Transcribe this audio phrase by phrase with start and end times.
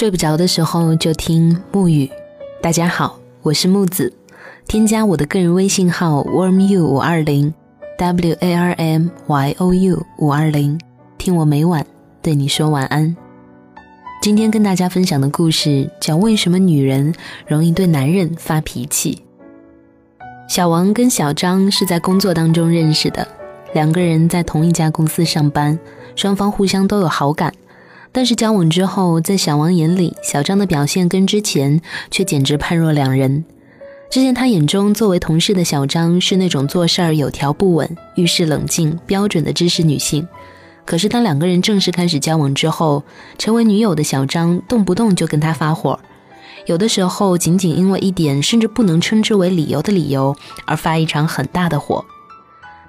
[0.00, 2.10] 睡不着的时候就听木语。
[2.62, 4.10] 大家好，我是木子，
[4.66, 7.52] 添加我的个人微信号 warmyou 五二零
[7.98, 10.80] w a r m y o u 五二零，
[11.18, 11.84] 听我每晚
[12.22, 13.14] 对你说晚安。
[14.22, 17.14] 今天跟大家分享的故事叫为什么女人
[17.46, 19.22] 容易对男人发脾气。
[20.48, 23.28] 小王跟小张是在工作当中认识的，
[23.74, 25.78] 两个人在同一家公司上班，
[26.16, 27.52] 双方互相都有好感。
[28.12, 31.80] 但是交往之后，在小王眼里，小张的表现跟之前
[32.10, 33.44] 却简直判若两人。
[34.10, 40.26] 之前他眼中作为同事的小张是那种做事儿有条不紊、遇事冷静、标准的知识女性。
[40.84, 43.04] 可是当两个人正式开始交往之后，
[43.38, 46.00] 成为女友的小张动不动就跟他发火，
[46.66, 50.34] 有的时候仅仅因为一点甚至不能称之为理由的理由
[50.66, 52.04] 而发一场很大的火。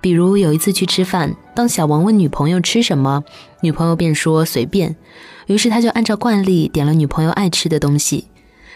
[0.00, 3.22] 比如有一次去吃饭，当小王问女朋友吃什么，
[3.60, 4.96] 女朋友便说随便，
[5.46, 8.26] 于是他就按照惯例点了女朋友爱吃的东西。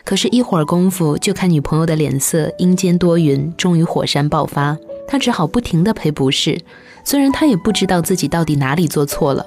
[0.04, 4.76] 可是，一会儿功夫就看女朋友的脸色阴间多云，终于火山爆发，
[5.08, 6.60] 他只好不停地赔不是。
[7.04, 9.46] 虽然他也不知道自己到底哪里做错了。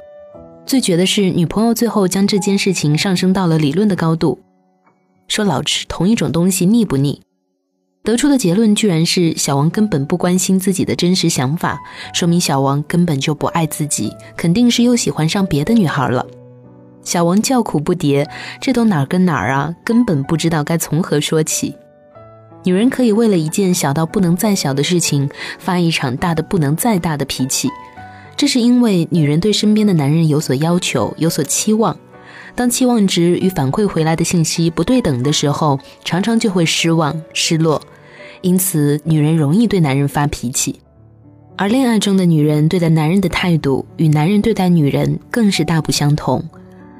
[0.65, 4.39] 最绝的是，女朋友最后将这件事情上升到了理论的高度，
[5.27, 7.21] 说老吃同一种东西腻不腻？
[8.07, 11.77] 得出的结论居然是小王根本不关心自己的真实想法，
[12.13, 16.25] 说明小王根本就不爱自己，肯定是又喜欢上别的女孩了。
[17.03, 18.25] 小王叫苦不迭，
[18.61, 19.75] 这都哪儿跟哪儿啊？
[19.83, 21.75] 根本不知道该从何说起。
[22.63, 27.67] 女人可以为了一件小到不能再小的事情发一场大的不能再大的脾气，
[28.37, 31.97] 这是因为女人对身边的男人有所要求，有所期望。
[32.55, 37.81] 当期望值与反馈回来的信息不对等的时候，常常就会失望、失落。
[38.41, 40.79] 因此，女人容易对男人发脾气，
[41.55, 46.43] 而恋爱中的女人对待男人的态度与男人对待女人更是大不相同，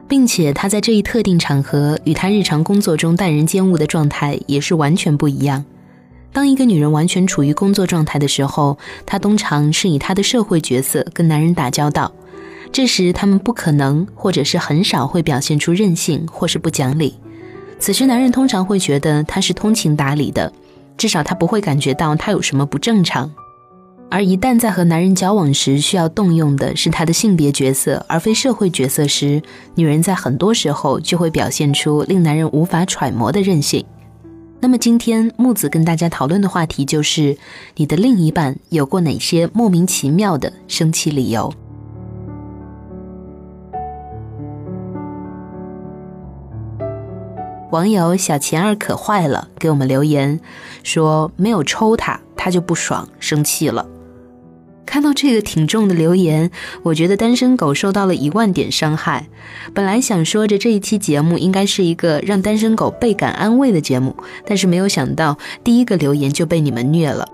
[0.08, 5.64] 并且她在这一特定场合与她日常工作中待人接物的状态也是完全不一样。
[6.34, 12.12] 当一个女人完全处于工作状态的时候，她通常是以她的社会角色跟男人打交道，
[12.72, 17.16] 这时他们不可能或者是很少会表现出任性或是不讲理，
[17.80, 20.52] 此时男人通常会觉得她是通情达理的。
[20.97, 23.31] 至少他不会感觉到他有什么不正常，
[24.09, 29.41] 而一旦在和男人交往时需要动用的是他的性别角色而非社会角色时，
[29.75, 33.85] 女人在很多时候就会表现出令男人无法揣摩的任性。
[34.59, 37.38] 那么今天木子跟大家讨论的话题就是：
[37.75, 41.53] 你的另一半有过哪些莫名其妙的生气理由？
[47.69, 50.39] 网友小钱儿可坏了，给我们留言
[50.83, 53.85] 说没有抽他，他就不爽生气了。
[54.85, 56.50] 看到这个挺重的留言，
[56.81, 59.28] 我觉得单身狗受到了一万点伤害。
[59.73, 67.28] 本来想说着这一期节目应该是一个让单身狗倍感安慰的节目，但是没有想到第一个留言就被你们虐了。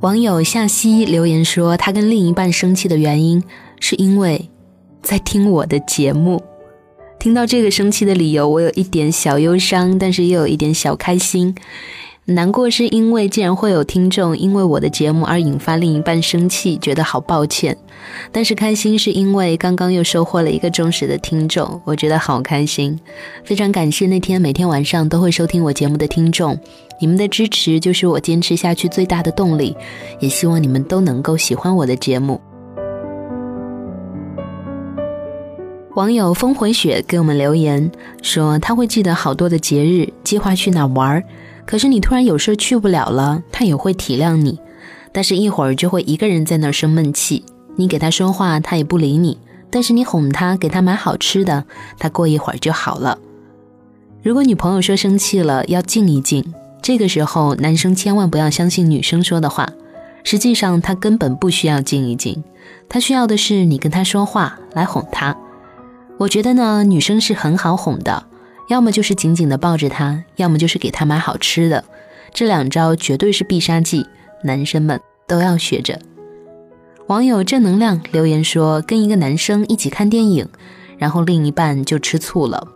[0.00, 3.44] 网友夏曦留言说，他跟另一半生气的原因
[3.78, 4.48] 是因为
[5.02, 6.42] 在听我的节目。
[7.20, 11.54] 听到这个生气的理由，我有一点小忧伤，但是又有一点小开心。
[12.24, 17.76] 难过是因为竟然会有听众因为我的节目而引发另一半生气，觉得好抱歉。
[18.32, 22.98] 但是开心是因为刚刚又收获了一个忠实的听众，我觉得好开心。
[23.44, 26.58] 非常感谢那天每天晚上都会收听我节目的听众，
[27.02, 29.76] 你们的支持就是我坚持下去最大的动力。
[30.20, 32.40] 也希望你们都能够喜欢我的节目。
[35.96, 37.90] 网友风回雪给我们留言
[38.22, 41.24] 说，他会记得好多的节日，计划去哪玩儿。
[41.66, 44.60] 可是你突然有事去不了了，他也会体谅你，
[45.10, 47.44] 但是一会儿就会一个人在那儿生闷气。
[47.74, 49.36] 你给他说话，他也不理你；
[49.68, 51.64] 但是你哄他，给他买好吃的，
[51.98, 53.18] 他过一会儿就好了。
[54.22, 59.68] 如果女朋友说生气了要静一静，这个时候男生千万不要相信女生说的话。
[60.22, 62.44] 实际上他根本不需要静一静，
[62.88, 65.36] 他需要的是你跟他说话来哄他。
[66.20, 68.26] 我觉得呢，女生是很好哄的，
[68.68, 71.82] 要么就是紧紧的抱着她，要么就是给她买好吃的，
[72.34, 74.04] 这两招绝对是必杀技，
[74.44, 75.98] 男生们都要学着。
[77.06, 80.46] 网友正能量留言说，跟一个男生一起看电影，
[80.98, 82.68] 然后另一半就吃醋了。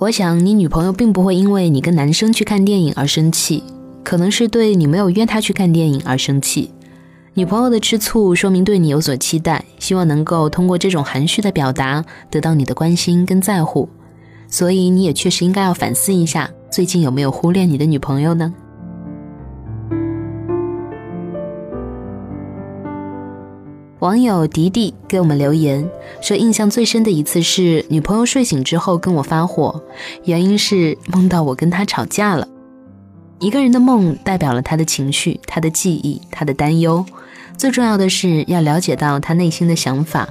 [0.00, 3.64] 我想你女朋友并不会因为你跟男生去看电影而生气，
[4.04, 6.70] 可能是对你没有约她去看电影而生气。
[7.38, 13.88] 女朋友的吃醋，说明对你有所期待，希望能够通过这种含蓄的表达得到你的关心跟在乎，
[14.48, 18.52] 所以你也确实应该要反思一下，最近有没有忽略你的女朋友呢？
[24.00, 25.88] 网友迪迪给我们留言
[26.20, 29.80] 说，印象最深的一次是女朋友睡醒之后跟我发火，
[30.24, 32.48] 原因是梦到我跟她吵架了。
[33.38, 37.06] 一个人的梦代表了他的情绪、他的记忆、他的担忧，
[37.58, 40.28] 最重要的是要了解到他内心的想法。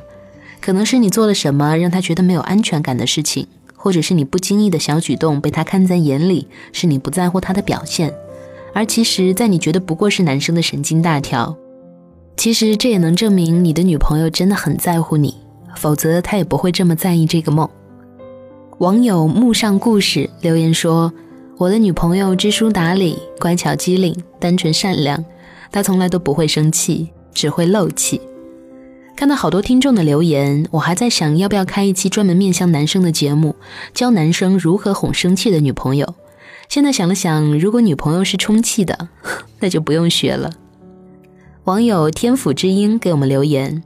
[0.59, 3.45] 可能是你做了什么让他觉得没有安全感的事情，
[3.75, 8.13] 或者是你不经意的小举动被他看在眼里，是你不在乎他的表现。
[8.73, 11.55] 而其实，在你觉得不过是男生的神经大条。
[12.35, 15.35] 其实这也能证明你的女朋友真的很在乎你，
[15.75, 17.67] 否则她也不会这么在意这个梦。
[18.79, 21.11] 网友木上故事留言说
[21.57, 25.23] ：“我的女朋友知书达理、乖巧机灵、单纯善良，
[25.71, 28.19] 她从来都不会生气，只会漏气。”
[29.15, 33.55] 看到好多听众的留言，我还在想要不要开一期专门面向男生的节目，
[33.93, 36.15] 教男生如何哄生气的女朋友。
[36.67, 39.09] 现在想了想，如果女朋友是充气的，
[39.61, 40.51] 那就不用学了。
[41.65, 43.83] 网友天府之音给我们留言，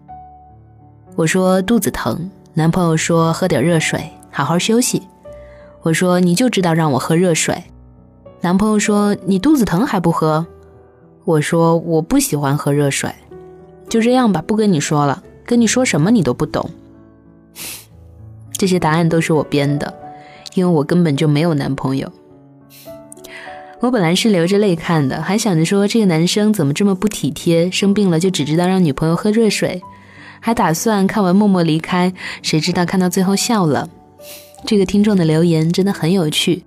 [1.15, 5.01] 我说肚子疼，男朋友说喝点热水，好好休息。
[5.81, 7.63] 我说你就知道让我喝热水，
[8.41, 10.45] 男朋友说你肚子疼还不喝。
[11.25, 13.09] 我说我不喜欢喝热水，
[13.91, 16.69] 就这样吧，不跟你说了，跟你说什么你都不懂。
[18.57, 19.93] 这些答案都是我编的，
[20.53, 22.09] 因为我根本就没有男朋友。
[23.81, 29.81] 我本来是流着泪看的，还想着说这个男生怎么这么不体贴，生病了就只知道让女朋友喝热水，
[30.39, 32.13] 还打算看完默默离开。
[32.41, 33.89] 谁知道看到最后笑了。
[34.65, 36.63] 这个听众的留言真的很有趣，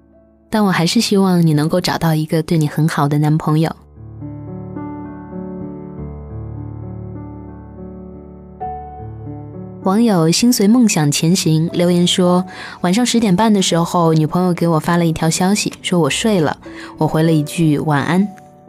[0.50, 3.74] 但我还是希望你能够找到一个对你很好的男朋友。
[9.84, 12.42] 网友心随梦想前行留言说，
[12.80, 16.56] 晚上十点半的时候，女朋友给我发了一条消息，说我睡了。
[16.96, 18.26] 我回了一句晚安，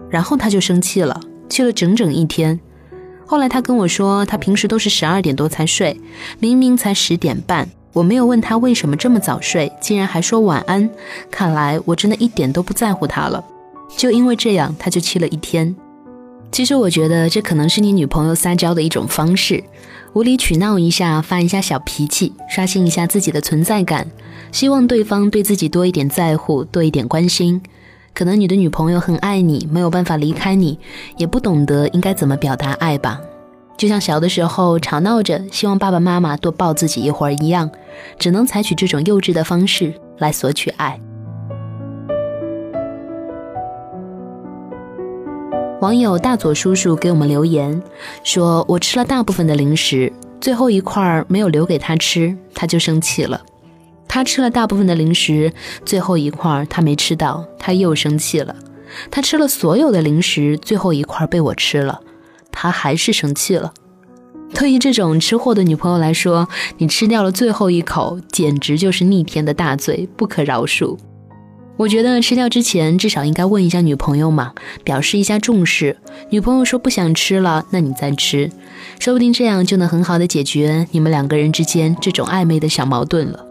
[0.09, 1.17] 然后他就生气了，
[1.47, 2.59] 气了整整一天。
[3.25, 6.01] 后来他跟我说，他平时都是十二点多才睡，
[6.39, 10.89] 明明才十点半，我没有问他为什么这么早睡，竟然还说晚安。
[11.31, 13.41] 看来我真的一点都不在乎他了。
[13.95, 15.73] 就因为这样，他就气了一天。
[16.56, 19.62] 其实我觉得这可能是你女朋友撒娇的一种方式。
[20.13, 24.07] 无理取闹一下，发一下小脾气，刷新一下自己的存在感，
[24.54, 27.62] 希望对方对自己多一点在乎，多一点关心。
[28.13, 30.80] 可能你的女朋友很爱你，没有办法离开你，
[31.18, 33.19] 也不懂得应该怎么表达爱吧。
[33.75, 37.69] 就像小的时候吵闹着希望爸爸妈妈多抱自己一会儿一样，
[38.18, 40.98] 只能采取这种幼稚的方式来索取爱。
[45.85, 47.79] 网友大佐叔叔给我们留言
[48.23, 50.11] 说：“我吃了大部分的零食，
[50.41, 53.39] 最后一块没有留给他吃，他就生气了。
[54.07, 55.53] 他吃了大部分的零食，
[55.85, 58.55] 最后一块他没吃到，他又生气了。
[59.11, 62.01] 他吃了所有的零食，最后一块被我吃了，
[62.51, 63.71] 他还是生气了。
[64.55, 66.49] 对于这种吃货的女朋友来说，
[66.79, 70.97] 你吃掉了最后一口，简直就是逆天的大罪，不可饶恕。”
[71.77, 74.54] 我觉得吃掉之前至少应该问一下女朋友嘛，
[74.86, 75.98] 表示一下重视。
[76.30, 78.50] 女朋友说不想吃了，那你再吃，
[78.98, 83.45] 说不定这样就能很好的解决你们两个人之间这种暧昧的小矛盾了。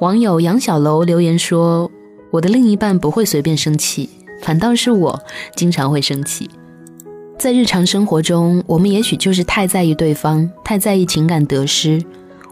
[0.00, 1.90] 网友杨小楼留言说
[2.30, 4.08] ：“我的另一半不会随便生气，
[4.40, 5.20] 反倒是我
[5.56, 6.48] 经常会生气。
[7.36, 12.00] 在日常生活中，我们也许就是太在意对方，太在意情感得失，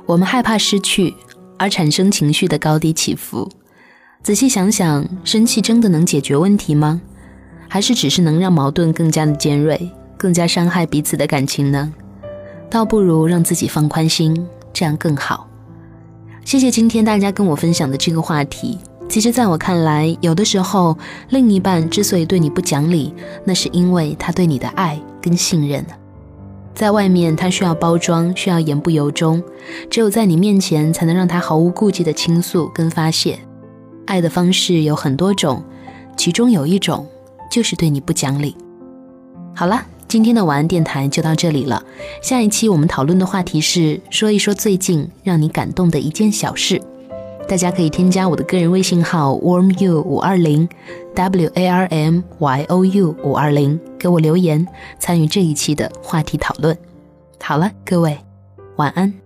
[0.06, 1.14] 我们害怕失去。”
[1.58, 3.48] 而产生情绪的高低起伏，
[4.22, 7.00] 仔细想想，生气真的能解决问题吗？
[7.68, 11.92] 还是只是能让矛盾更加的尖锐，更加伤害彼此的感情呢？
[12.70, 15.48] 倒不如让自己放宽心，这样更好。
[16.44, 18.78] 谢谢今天大家跟我分享的这个话题。
[19.08, 20.96] 其实，在我看来，有的时候，
[21.28, 25.84] 另一半之所以对你不讲理，那是因为他对你的爱跟信任
[26.76, 29.40] 在外面，他需要包装，需要言不由衷；
[29.88, 33.38] 只有在你面前，才能让他毫无顾忌的倾诉跟发泄。
[34.04, 35.64] 爱的方式有很多种，
[36.18, 37.06] 其中有一种
[37.50, 38.54] 就是对你不讲理。
[39.54, 41.83] 好了，今天的晚安电台就到这里了。
[42.23, 46.78] 下一期我们讨论的话题是说一说最近让你感动的一件小事。
[47.48, 50.68] 大家可以添加我的个人微信号 warm you 五二零
[51.14, 54.66] w a r m y o u 五二零，给我留言，
[54.98, 56.76] 参与这一期的话题讨论。
[57.40, 58.18] 好了，各位，
[58.76, 59.25] 晚安。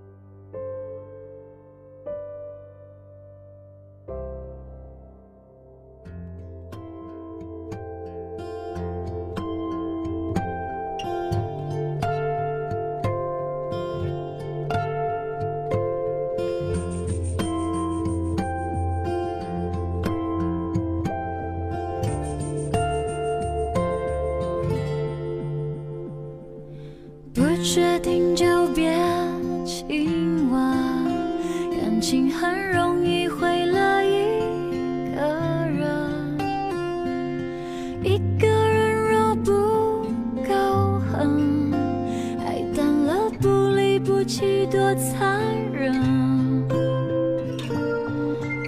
[44.24, 45.40] 起多残
[45.72, 45.92] 忍。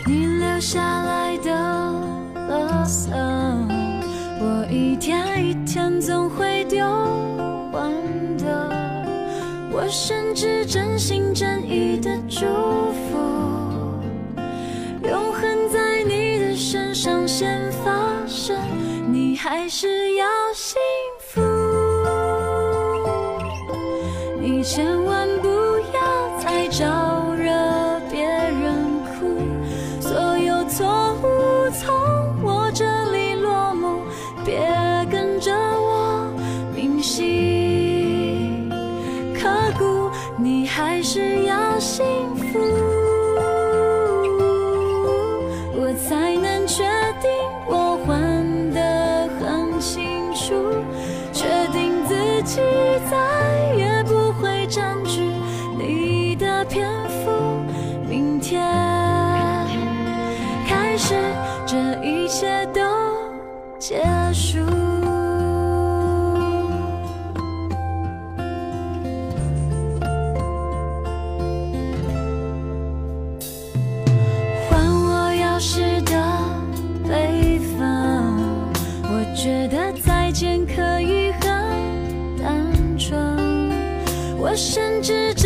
[0.07, 1.51] 你留下来的
[2.49, 3.11] 垃圾，
[4.41, 6.85] 我一天一天总会丢
[7.73, 7.93] 完
[8.39, 8.71] 的。
[9.71, 12.47] 我甚至真心真意的祝
[12.93, 13.19] 福，
[15.09, 17.91] 永恒在你的身上先发
[18.27, 18.57] 生，
[19.11, 20.77] 你还是要幸
[21.19, 21.41] 福。
[24.41, 25.42] 你千万。
[84.53, 85.42] 不甚知。